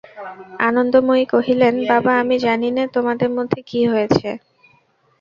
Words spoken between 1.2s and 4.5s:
কহিলেন, বাবা, আমি জানি নে তোমাদের মধ্যে কী হয়েছে।